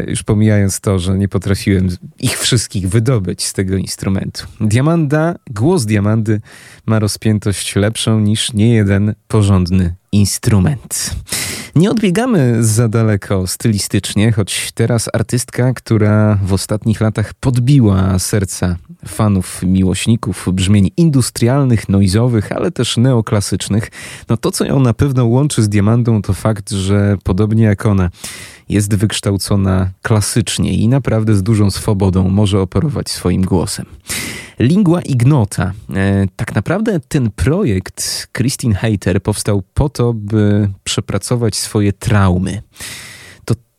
już 0.06 0.22
pomijając 0.22 0.80
to, 0.80 0.98
że 0.98 1.18
nie 1.18 1.28
potrafiłem 1.28 1.88
ich 2.20 2.38
wszystkich 2.38 2.88
wydobyć 2.88 3.44
z 3.44 3.52
tego 3.52 3.76
instrumentu. 3.76 4.46
Diamanda, 4.60 5.34
głos 5.50 5.84
diamandy 5.86 6.40
ma 6.86 6.98
rozpiętość 6.98 7.76
lepszą 7.76 8.20
niż 8.20 8.52
niejeden 8.52 9.14
porządny 9.28 9.94
instrument. 10.12 11.10
Nie 11.76 11.90
odbiegamy 11.90 12.64
za 12.64 12.88
daleko 12.88 13.46
stylistycznie, 13.46 14.32
choć 14.32 14.72
teraz 14.72 15.08
artystka, 15.12 15.72
która 15.72 16.38
w 16.44 16.52
ostatnich 16.52 17.00
latach 17.00 17.34
podbiła 17.34 18.18
serca 18.18 18.76
fanów, 19.06 19.62
miłośników 19.62 20.48
brzmień 20.52 20.90
industrialnych, 20.96 21.88
noizowych, 21.88 22.52
ale 22.52 22.70
też 22.70 22.96
neoklasycznych, 22.96 23.90
no 24.28 24.36
to 24.36 24.50
co 24.50 24.64
ją 24.64 24.80
na 24.80 24.94
pewno 24.94 25.26
łączy 25.26 25.62
z 25.62 25.68
Diamandą 25.68 26.22
to 26.22 26.32
fakt, 26.32 26.70
że 26.70 27.16
podobnie 27.24 27.64
jak 27.64 27.86
ona 27.86 28.10
jest 28.68 28.94
wykształcona 28.94 29.90
klasycznie 30.02 30.72
i 30.72 30.88
naprawdę 30.88 31.34
z 31.34 31.42
dużą 31.42 31.70
swobodą 31.70 32.28
może 32.28 32.60
operować 32.60 33.10
swoim 33.10 33.42
głosem. 33.42 33.86
Lingua 34.58 35.00
Ignota. 35.02 35.72
E, 35.94 36.26
tak 36.36 36.54
naprawdę 36.54 37.00
ten 37.08 37.30
projekt 37.30 38.28
Christine 38.36 38.74
Hayter 38.74 39.22
powstał 39.22 39.62
po 39.74 39.88
to, 39.88 40.12
by 40.12 40.68
przepracować 40.84 41.56
swoje 41.56 41.92
traumy. 41.92 42.62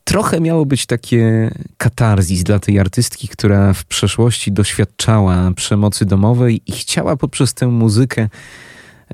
Trochę 0.10 0.42
miało 0.42 0.66
być 0.66 0.86
takie 0.86 1.52
katarzis 1.78 2.44
dla 2.44 2.60
tej 2.60 2.80
artystki, 2.80 3.28
która 3.28 3.74
w 3.74 3.86
przeszłości 3.86 4.52
doświadczała 4.52 5.52
przemocy 5.56 6.06
domowej 6.06 6.62
i 6.66 6.72
chciała 6.72 7.18
poprzez 7.18 7.54
tę 7.54 7.68
muzykę 7.68 8.30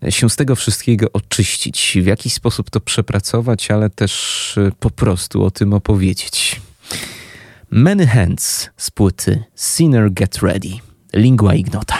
się 0.10 0.30
z 0.30 0.36
tego 0.36 0.56
wszystkiego 0.56 1.12
oczyścić, 1.14 1.98
w 2.02 2.06
jakiś 2.06 2.34
sposób 2.34 2.70
to 2.70 2.80
przepracować, 2.80 3.72
ale 3.72 3.90
też 3.90 4.58
e, 4.58 4.72
po 4.80 4.90
prostu 4.90 5.44
o 5.44 5.52
tym 5.52 5.74
opowiedzieć. 5.74 6.62
Many 7.72 8.08
Hands 8.08 8.70
z 8.78 8.92
płyty 8.92 9.44
Sinner 9.56 10.12
Get 10.12 10.38
Ready, 10.38 10.70
Lingua 11.14 11.56
Ignota. 11.56 11.98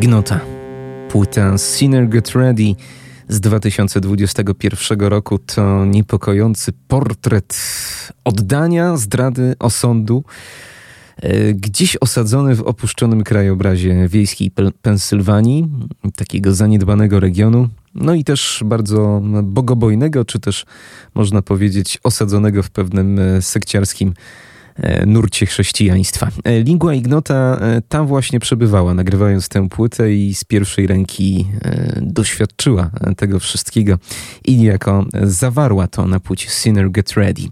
Ignota. 0.00 0.40
Płyta 1.08 1.58
Sinner 1.58 2.08
Get 2.08 2.30
Ready 2.30 2.74
z 3.28 3.40
2021 3.40 5.00
roku 5.00 5.38
to 5.38 5.84
niepokojący 5.84 6.72
portret 6.88 7.60
oddania, 8.24 8.96
zdrady, 8.96 9.54
osądu, 9.58 10.24
e, 11.16 11.54
gdzieś 11.54 11.96
osadzony 11.96 12.54
w 12.54 12.62
opuszczonym 12.62 13.24
krajobrazie 13.24 14.08
wiejskiej 14.08 14.50
Pensylwanii, 14.82 15.68
takiego 16.16 16.54
zaniedbanego 16.54 17.20
regionu, 17.20 17.68
no 17.94 18.14
i 18.14 18.24
też 18.24 18.62
bardzo 18.64 19.22
bogobojnego, 19.42 20.24
czy 20.24 20.40
też 20.40 20.66
można 21.14 21.42
powiedzieć 21.42 21.98
osadzonego 22.02 22.62
w 22.62 22.70
pewnym 22.70 23.18
e, 23.18 23.42
sekciarskim 23.42 24.14
nurcie 25.06 25.46
chrześcijaństwa. 25.46 26.28
E, 26.44 26.60
Lingua 26.60 26.94
Ignota 26.94 27.58
e, 27.60 27.82
tam 27.88 28.06
właśnie 28.06 28.40
przebywała, 28.40 28.94
nagrywając 28.94 29.48
tę 29.48 29.68
płytę 29.68 30.14
i 30.14 30.34
z 30.34 30.44
pierwszej 30.44 30.86
ręki 30.86 31.46
doświadczyła 31.96 32.90
tego 33.16 33.40
wszystkiego 33.40 33.98
i 34.44 34.56
niejako 34.56 35.04
zawarła 35.22 35.86
to 35.86 36.06
na 36.06 36.20
płycie 36.20 36.48
Sinner 36.50 36.90
Get 36.90 37.12
Ready. 37.12 37.42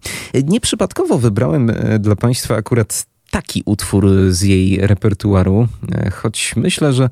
Nieprzypadkowo 0.44 1.18
wybrałem 1.18 1.72
dla 1.98 2.16
Państwa 2.16 2.56
akurat 2.56 3.06
taki 3.30 3.62
utwór 3.66 4.08
z 4.28 4.42
jej 4.42 4.78
repertuaru, 4.86 5.68
choć 6.12 6.54
myślę, 6.56 6.92
że 6.92 7.10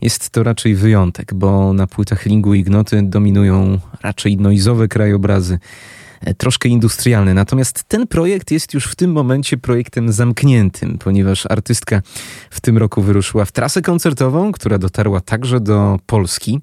jest 0.00 0.30
to 0.30 0.42
raczej 0.42 0.74
wyjątek, 0.74 1.34
bo 1.34 1.72
na 1.72 1.86
płytach 1.86 2.26
Lingua 2.26 2.56
Ignoty 2.56 3.02
dominują 3.02 3.78
raczej 4.02 4.36
noizowe 4.36 4.88
krajobrazy, 4.88 5.58
E, 5.58 6.07
troszkę 6.38 6.68
industrialny. 6.68 7.34
Natomiast 7.34 7.84
ten 7.84 8.06
projekt 8.06 8.50
jest 8.50 8.74
już 8.74 8.84
w 8.84 8.96
tym 8.96 9.12
momencie 9.12 9.56
projektem 9.56 10.12
zamkniętym, 10.12 10.98
ponieważ 10.98 11.46
artystka 11.46 12.02
w 12.50 12.60
tym 12.60 12.78
roku 12.78 13.02
wyruszyła 13.02 13.44
w 13.44 13.52
trasę 13.52 13.82
koncertową, 13.82 14.52
która 14.52 14.78
dotarła 14.78 15.20
także 15.20 15.60
do 15.60 15.98
Polski. 16.06 16.60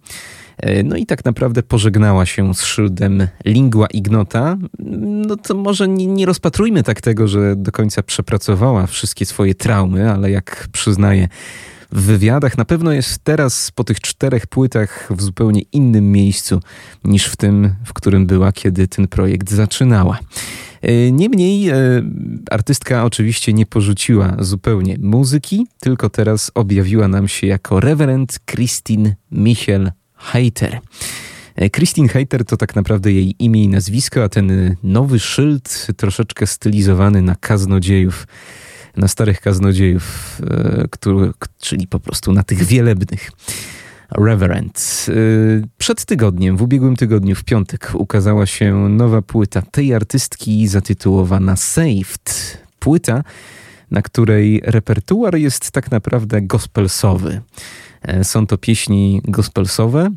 E, 0.57 0.83
no 0.83 0.95
i 0.95 1.05
tak 1.05 1.25
naprawdę 1.25 1.63
pożegnała 1.63 2.25
się 2.25 2.53
z 2.53 2.63
szyldem 2.63 3.27
Lingua 3.45 3.87
Ignota. 3.87 4.57
No 4.99 5.35
to 5.35 5.55
może 5.55 5.87
nie, 5.87 6.07
nie, 6.07 6.25
rozpatrujmy 6.25 6.83
tak 6.83 7.01
tego, 7.01 7.27
że 7.27 7.55
do 7.55 7.71
końca 7.71 8.03
przepracowała 8.03 8.87
wszystkie 8.87 9.25
swoje 9.25 9.55
traumy, 9.55 10.11
ale 10.11 10.31
jak 10.31 10.67
przyznaje 10.71 11.27
w 11.91 12.01
wywiadach. 12.01 12.57
Na 12.57 12.65
pewno 12.65 12.91
jest 12.91 13.23
teraz 13.23 13.71
po 13.71 13.83
tych 13.83 13.99
czterech 13.99 14.47
płytach 14.47 15.09
w 15.09 15.21
zupełnie 15.21 15.61
innym 15.71 16.11
miejscu 16.11 16.59
niż 17.03 17.25
w 17.25 17.35
tym, 17.35 17.75
w 17.85 17.93
którym 17.93 18.25
była, 18.25 18.51
kiedy 18.51 18.87
ten 18.87 19.07
projekt 19.07 19.51
zaczynała. 19.51 20.19
E, 20.81 21.11
niemniej 21.11 21.69
e, 21.69 21.75
artystka 22.51 23.03
oczywiście 23.03 23.53
nie 23.53 23.65
porzuciła 23.65 24.35
zupełnie 24.39 24.97
muzyki, 24.99 25.67
tylko 25.79 26.09
teraz 26.09 26.51
objawiła 26.55 27.07
nam 27.07 27.27
się 27.27 27.47
jako 27.47 27.79
reverend 27.79 28.39
Christine 28.45 29.15
Michel 29.31 29.91
Heiter. 30.15 30.79
E, 31.55 31.69
Christine 31.69 32.07
Heiter 32.07 32.45
to 32.45 32.57
tak 32.57 32.75
naprawdę 32.75 33.11
jej 33.11 33.35
imię 33.39 33.63
i 33.63 33.67
nazwisko, 33.67 34.23
a 34.23 34.29
ten 34.29 34.75
nowy 34.83 35.19
szyld 35.19 35.87
troszeczkę 35.97 36.47
stylizowany 36.47 37.21
na 37.21 37.35
kaznodziejów 37.35 38.27
na 38.97 39.07
starych 39.07 39.41
kaznodziejów, 39.41 40.37
e, 40.49 40.87
który, 40.91 41.31
czyli 41.59 41.87
po 41.87 41.99
prostu 41.99 42.33
na 42.33 42.43
tych 42.43 42.63
wielebnych. 42.63 43.31
Reverend. 44.11 45.05
E, 45.09 45.13
przed 45.77 46.05
tygodniem, 46.05 46.57
w 46.57 46.61
ubiegłym 46.61 46.95
tygodniu, 46.95 47.35
w 47.35 47.43
piątek, 47.43 47.91
ukazała 47.93 48.45
się 48.45 48.89
nowa 48.89 49.21
płyta 49.21 49.61
tej 49.61 49.93
artystki 49.93 50.67
zatytułowana 50.67 51.55
Saved. 51.55 52.57
Płyta, 52.79 53.23
na 53.91 54.01
której 54.01 54.61
repertuar 54.65 55.35
jest 55.35 55.71
tak 55.71 55.91
naprawdę 55.91 56.41
gospelsowy. 56.41 57.41
E, 58.01 58.23
są 58.23 58.47
to 58.47 58.57
pieśni 58.57 59.21
gospelsowe, 59.23 60.09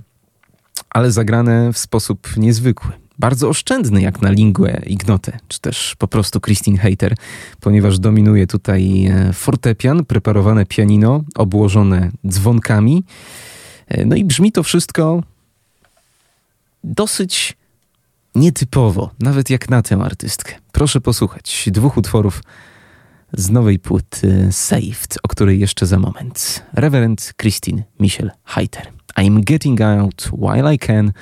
ale 0.90 1.10
zagrane 1.10 1.72
w 1.72 1.78
sposób 1.78 2.36
niezwykły 2.36 3.07
bardzo 3.18 3.48
oszczędny 3.48 4.02
jak 4.02 4.22
na 4.22 4.30
linguę 4.30 4.82
ignotę, 4.86 5.38
czy 5.48 5.60
też 5.60 5.94
po 5.98 6.08
prostu 6.08 6.40
Christine 6.40 6.78
Hater, 6.78 7.14
ponieważ 7.60 7.98
dominuje 7.98 8.46
tutaj 8.46 9.06
e, 9.06 9.32
fortepian, 9.32 10.04
preparowane 10.04 10.66
pianino, 10.66 11.24
obłożone 11.34 12.10
dzwonkami. 12.28 13.04
E, 13.88 14.04
no 14.04 14.16
i 14.16 14.24
brzmi 14.24 14.52
to 14.52 14.62
wszystko 14.62 15.22
dosyć 16.84 17.56
nietypowo, 18.34 19.10
nawet 19.20 19.50
jak 19.50 19.68
na 19.68 19.82
tę 19.82 19.96
artystkę. 19.96 20.54
Proszę 20.72 21.00
posłuchać 21.00 21.68
dwóch 21.72 21.96
utworów 21.96 22.42
z 23.32 23.50
nowej 23.50 23.78
płyty 23.78 24.48
Saved, 24.52 25.18
o 25.22 25.28
której 25.28 25.60
jeszcze 25.60 25.86
za 25.86 25.98
moment. 25.98 26.62
Reverend 26.72 27.34
Christine 27.40 27.82
Michel 28.00 28.30
Heiter. 28.44 28.92
I'm 29.18 29.40
getting 29.44 29.80
out 29.80 30.30
while 30.32 30.74
I 30.74 30.78
can 30.78 31.12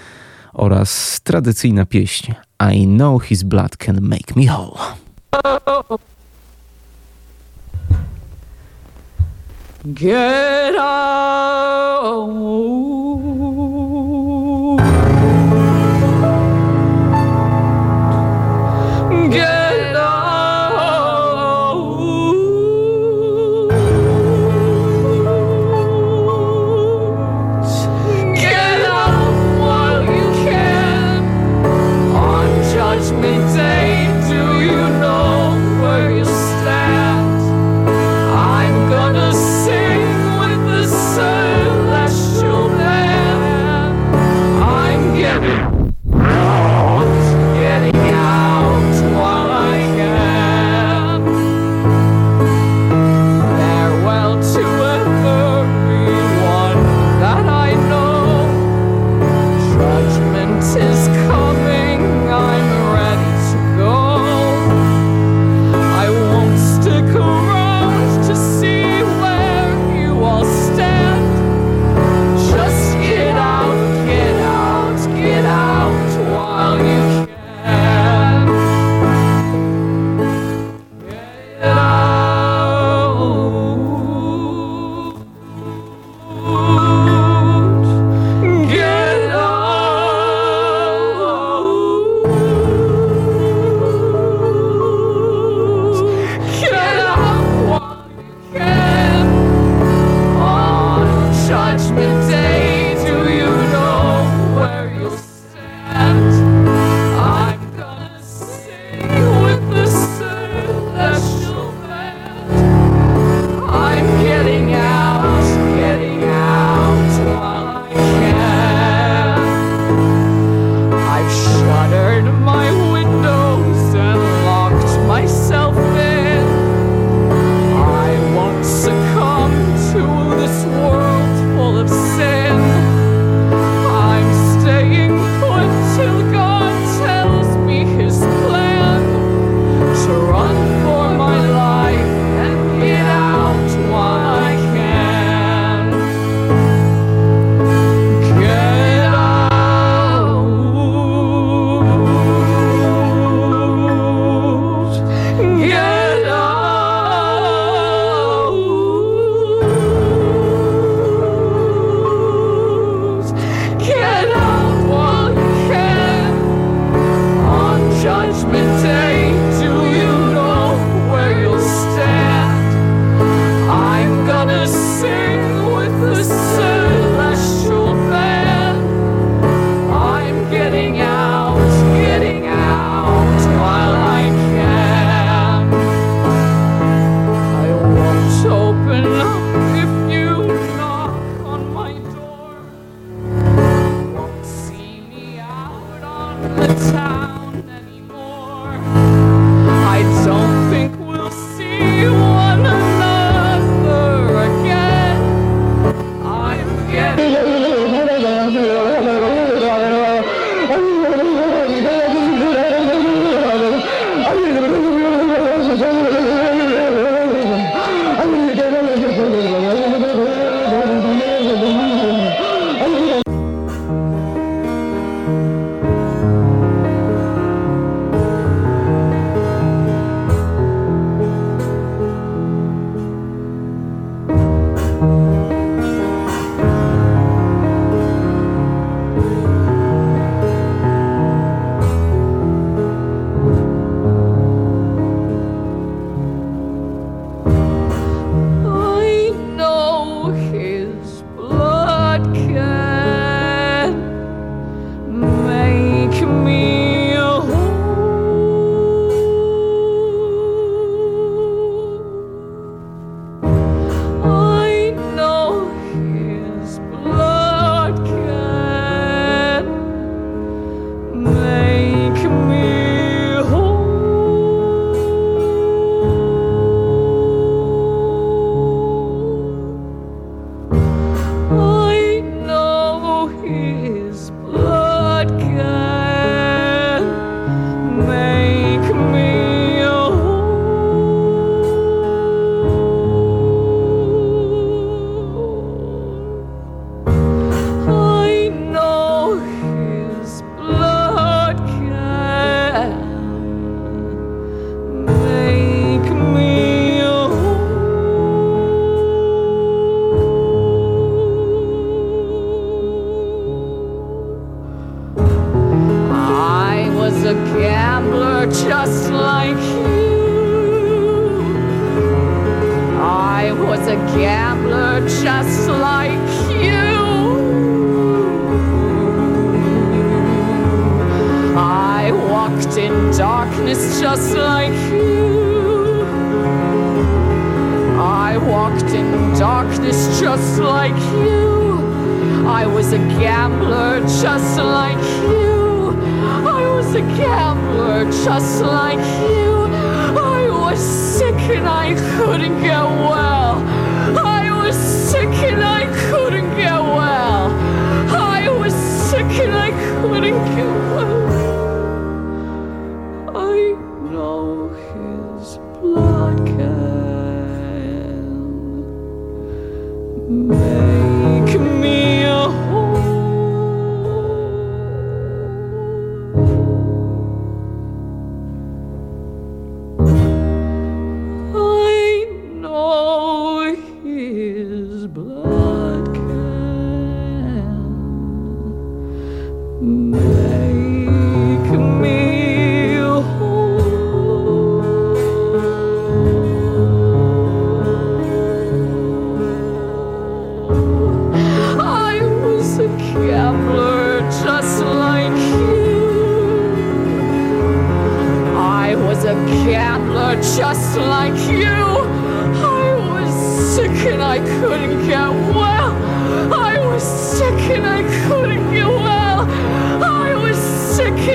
oraz 0.57 1.21
tradycyjna 1.21 1.87
pieśń 1.87 2.33
I 2.75 2.87
Know 2.87 3.23
His 3.23 3.43
Blood 3.43 3.77
Can 3.77 4.01
Make 4.01 4.37
Me 4.37 4.43
Whole. 4.53 4.79
Get 9.85 10.77
out. 10.79 11.87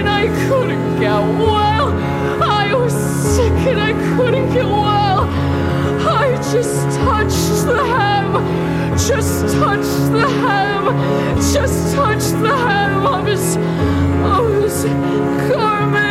And 0.01 0.09
I 0.09 0.25
couldn't 0.47 0.99
get 0.99 1.21
well. 1.45 1.89
I 2.41 2.73
was 2.73 2.91
sick 3.35 3.53
and 3.69 3.79
I 3.79 3.93
couldn't 4.15 4.51
get 4.51 4.65
well. 4.65 5.29
I 6.23 6.35
just 6.51 6.97
touched 7.05 7.65
the 7.67 7.83
hem, 7.93 8.33
just 8.97 9.53
touched 9.57 10.11
the 10.11 10.27
hem, 10.41 10.83
just 11.53 11.93
touched 11.93 12.35
the 12.41 12.55
hem 12.67 13.05
of 13.05 13.27
his, 13.27 13.57
of 14.35 14.63
his 14.63 14.85
I 15.51 16.11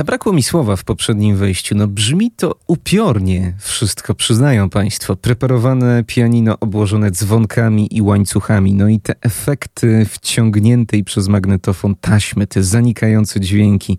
Zabrakło 0.00 0.32
mi 0.32 0.42
słowa 0.42 0.76
w 0.76 0.84
poprzednim 0.84 1.36
wejściu. 1.36 1.74
No 1.74 1.86
brzmi 1.86 2.30
to 2.30 2.54
upiornie 2.66 3.54
wszystko, 3.58 4.14
przyznają 4.14 4.70
Państwo. 4.70 5.16
Preparowane 5.16 6.04
pianino 6.06 6.56
obłożone 6.60 7.10
dzwonkami 7.10 7.96
i 7.96 8.02
łańcuchami. 8.02 8.74
No 8.74 8.88
i 8.88 9.00
te 9.00 9.14
efekty 9.20 10.06
wciągniętej 10.10 11.04
przez 11.04 11.28
magnetofon 11.28 11.94
taśmy, 12.00 12.46
te 12.46 12.62
zanikające 12.62 13.40
dźwięki, 13.40 13.98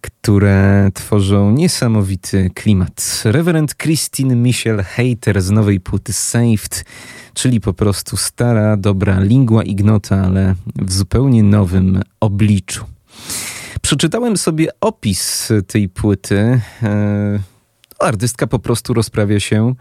które 0.00 0.90
tworzą 0.94 1.50
niesamowity 1.50 2.50
klimat. 2.54 3.22
Reverend 3.24 3.76
Christine 3.76 4.36
Michel 4.36 4.84
Hater 4.84 5.42
z 5.42 5.50
nowej 5.50 5.80
płyty 5.80 6.12
Saved, 6.12 6.84
czyli 7.34 7.60
po 7.60 7.72
prostu 7.72 8.16
stara, 8.16 8.76
dobra 8.76 9.20
lingua 9.20 9.62
ignota, 9.62 10.22
ale 10.22 10.54
w 10.76 10.92
zupełnie 10.92 11.42
nowym 11.42 12.02
obliczu. 12.20 12.84
Przeczytałem 13.90 14.36
sobie 14.36 14.68
opis 14.80 15.48
tej 15.66 15.88
płyty. 15.88 16.60
E, 16.82 17.38
Artystka 17.98 18.46
po 18.46 18.58
prostu 18.58 18.94
rozprawia 18.94 19.40
się 19.40 19.74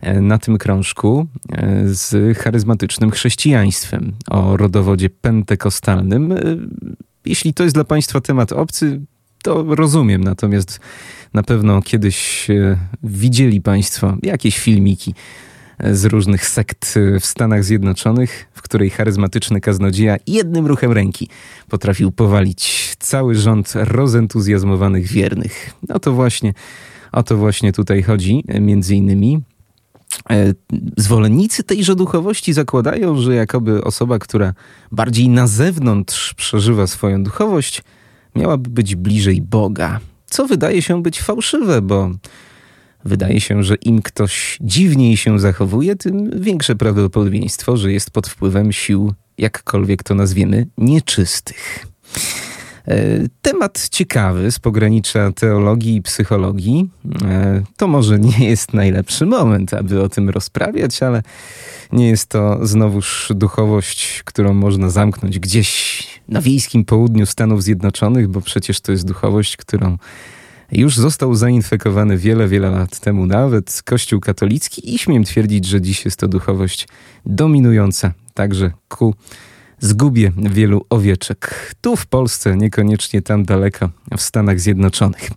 e, 0.00 0.20
na 0.20 0.38
tym 0.38 0.58
krążku 0.58 1.26
e, 1.52 1.82
z 1.84 2.38
charyzmatycznym 2.38 3.10
chrześcijaństwem 3.10 4.12
o 4.30 4.56
rodowodzie 4.56 5.10
pentekostalnym. 5.10 6.34
Jeśli 7.24 7.54
to 7.54 7.62
jest 7.62 7.76
dla 7.76 7.84
Państwa 7.84 8.20
temat 8.20 8.52
obcy, 8.52 9.00
to 9.42 9.74
rozumiem, 9.74 10.24
natomiast 10.24 10.80
na 11.34 11.42
pewno 11.42 11.82
kiedyś 11.82 12.48
widzieli 13.02 13.60
Państwo 13.60 14.16
jakieś 14.22 14.58
filmiki 14.58 15.14
z 15.92 16.04
różnych 16.04 16.48
sekt 16.48 16.98
w 17.20 17.26
Stanach 17.26 17.64
Zjednoczonych, 17.64 18.46
w 18.54 18.62
której 18.62 18.90
charyzmatyczny 18.90 19.60
kaznodzieja 19.60 20.16
jednym 20.26 20.66
ruchem 20.66 20.92
ręki 20.92 21.28
potrafił 21.68 22.12
powalić 22.12 22.94
cały 22.98 23.34
rząd 23.34 23.72
rozentuzjazmowanych 23.74 25.06
wiernych. 25.06 25.70
No 25.88 25.98
to 25.98 26.12
właśnie, 26.12 26.54
o 27.12 27.22
to 27.22 27.36
właśnie 27.36 27.72
tutaj 27.72 28.02
chodzi, 28.02 28.44
między 28.60 28.94
innymi. 28.94 29.40
E, 30.30 30.54
Zwolennicy 30.96 31.62
tejże 31.62 31.96
duchowości 31.96 32.52
zakładają, 32.52 33.16
że 33.16 33.34
jakoby 33.34 33.84
osoba, 33.84 34.18
która 34.18 34.54
bardziej 34.92 35.28
na 35.28 35.46
zewnątrz 35.46 36.34
przeżywa 36.34 36.86
swoją 36.86 37.24
duchowość, 37.24 37.82
miałaby 38.36 38.70
być 38.70 38.96
bliżej 38.96 39.42
Boga. 39.42 40.00
Co 40.26 40.46
wydaje 40.46 40.82
się 40.82 41.02
być 41.02 41.20
fałszywe, 41.20 41.82
bo 41.82 42.10
wydaje 43.04 43.40
się, 43.40 43.62
że 43.62 43.74
im 43.74 44.02
ktoś 44.02 44.58
dziwniej 44.60 45.16
się 45.16 45.38
zachowuje, 45.38 45.96
tym 45.96 46.40
większe 46.40 46.76
prawdopodobieństwo, 46.76 47.76
że 47.76 47.92
jest 47.92 48.10
pod 48.10 48.28
wpływem 48.28 48.72
sił, 48.72 49.14
jakkolwiek 49.38 50.02
to 50.02 50.14
nazwiemy, 50.14 50.66
nieczystych. 50.78 51.86
E, 52.88 53.28
Temat 53.42 53.88
ciekawy 53.88 54.50
z 54.50 54.58
pogranicza 54.58 55.32
teologii 55.32 55.96
i 55.96 56.02
psychologii. 56.02 56.90
E, 57.24 57.62
To 57.76 57.86
może 57.86 58.18
nie 58.18 58.48
jest 58.48 58.74
najlepszy 58.74 59.26
moment, 59.26 59.74
aby 59.74 60.02
o 60.02 60.08
tym 60.08 60.30
rozprawiać, 60.30 61.02
ale 61.02 61.22
nie 61.92 62.08
jest 62.08 62.26
to 62.26 62.66
znowuż 62.66 63.32
duchowość, 63.34 64.22
którą 64.24 64.54
można 64.54 64.90
zamknąć 64.90 65.38
gdzieś 65.38 66.02
na 66.28 66.40
wiejskim 66.40 66.84
południu 66.84 67.26
Stanów 67.26 67.62
Zjednoczonych, 67.62 68.28
bo 68.28 68.40
przecież 68.40 68.80
to 68.80 68.92
jest 68.92 69.06
duchowość, 69.06 69.56
którą 69.56 69.96
już 70.72 70.96
został 70.96 71.34
zainfekowany 71.34 72.18
wiele, 72.18 72.48
wiele 72.48 72.70
lat 72.70 73.00
temu 73.00 73.26
nawet 73.26 73.82
Kościół 73.84 74.20
katolicki 74.20 74.94
i 74.94 74.98
śmiem 74.98 75.24
twierdzić, 75.24 75.64
że 75.64 75.80
dziś 75.80 76.04
jest 76.04 76.16
to 76.16 76.28
duchowość 76.28 76.88
dominująca 77.26 78.12
także 78.34 78.72
ku 78.88 79.14
zgubie 79.80 80.32
wielu 80.36 80.86
owieczek. 80.90 81.74
Tu 81.80 81.96
w 81.96 82.06
Polsce, 82.06 82.56
niekoniecznie 82.56 83.22
tam 83.22 83.44
daleko, 83.44 83.90
w 84.16 84.22
Stanach 84.22 84.60
Zjednoczonych. 84.60 85.30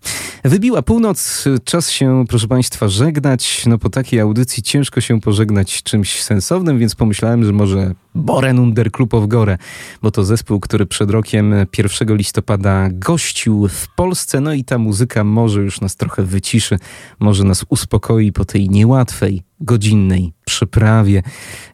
Wybiła 0.44 0.82
północ, 0.82 1.46
czas 1.64 1.90
się, 1.90 2.26
proszę 2.30 2.48
Państwa, 2.48 2.88
żegnać. 2.88 3.64
No 3.66 3.78
po 3.78 3.90
takiej 3.90 4.20
audycji 4.20 4.64
ciężko 4.64 5.02
się 5.02 5.22
pożegnać 5.22 5.84
czymś 5.84 6.24
sensownym, 6.24 6.80
więc 6.80 6.96
pomyślałem, 6.96 7.46
że 7.46 7.52
może 7.52 7.94
Boren 8.16 8.60
Under 8.60 8.90
of 9.12 9.28
Gore, 9.28 9.58
bo 10.02 10.12
to 10.12 10.24
zespół, 10.24 10.60
który 10.60 10.86
przed 10.86 11.12
rokiem 11.12 11.54
1 11.78 12.18
listopada 12.18 12.90
gościł 12.92 13.68
w 13.68 13.88
Polsce, 13.96 14.42
no 14.42 14.54
i 14.54 14.64
ta 14.64 14.78
muzyka 14.78 15.24
może 15.24 15.62
już 15.62 15.82
nas 15.82 15.96
trochę 15.96 16.24
wyciszy, 16.24 16.80
może 17.20 17.44
nas 17.44 17.66
uspokoi 17.70 18.32
po 18.32 18.46
tej 18.46 18.70
niełatwej, 18.70 19.44
godzinnej 19.60 20.34
przyprawie. 20.46 21.24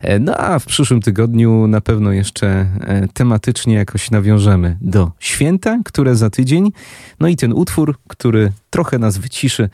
E, 0.02 0.20
No 0.20 0.38
a 0.38 0.60
w 0.60 0.66
przyszłym 0.66 1.02
tygodniu 1.02 1.68
na 1.68 1.82
pewno 1.82 2.12
jeszcze 2.12 2.48
e, 2.48 3.08
tematycznie 3.14 3.74
jakoś 3.74 4.12
nawiążemy 4.12 4.78
do 4.82 5.12
święta, 5.20 5.80
które 5.86 6.16
za 6.16 6.30
tydzień, 6.30 6.72
no 7.20 7.28
i 7.28 7.36
ten 7.36 7.54
utwór, 7.54 7.96
który 8.08 8.52
trochę 8.70 9.00
nas 9.00 9.18
wyciszy, 9.18 9.70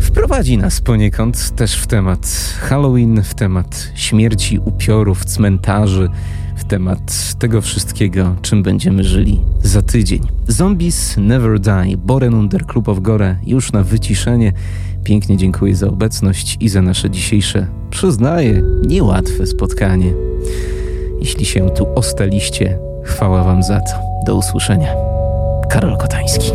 wprowadzi 0.00 0.12
prowadzi 0.32 0.58
nas 0.58 0.80
poniekąd 0.80 1.56
też 1.56 1.76
w 1.76 1.86
temat 1.86 2.26
Halloween, 2.60 3.22
w 3.22 3.34
temat 3.34 3.92
śmierci, 3.94 4.58
upiorów, 4.58 5.24
cmentarzy, 5.24 6.08
w 6.56 6.64
temat 6.64 7.34
tego 7.38 7.60
wszystkiego, 7.60 8.36
czym 8.42 8.62
będziemy 8.62 9.04
żyli 9.04 9.40
za 9.62 9.82
tydzień. 9.82 10.20
Zombies 10.48 11.16
Never 11.16 11.60
Die, 11.60 11.96
Boren 11.96 12.34
Under 12.34 12.66
Club 12.66 12.88
of 12.88 13.00
Gore 13.00 13.36
już 13.46 13.72
na 13.72 13.82
wyciszenie. 13.82 14.52
Pięknie 15.04 15.36
dziękuję 15.36 15.76
za 15.76 15.86
obecność 15.86 16.56
i 16.60 16.68
za 16.68 16.82
nasze 16.82 17.10
dzisiejsze, 17.10 17.66
przyznaję, 17.90 18.62
niełatwe 18.86 19.46
spotkanie. 19.46 20.12
Jeśli 21.20 21.44
się 21.44 21.70
tu 21.70 21.86
ostaliście, 21.94 22.78
chwała 23.04 23.44
Wam 23.44 23.62
za 23.62 23.80
to. 23.80 23.92
Do 24.26 24.36
usłyszenia. 24.36 24.94
Karol 25.70 25.98
Kotański. 25.98 26.50